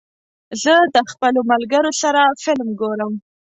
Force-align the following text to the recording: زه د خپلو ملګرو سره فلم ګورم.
زه 0.63 0.73
د 0.95 0.97
خپلو 1.11 1.39
ملګرو 1.51 1.91
سره 2.01 2.21
فلم 2.43 2.69
ګورم. 2.81 3.13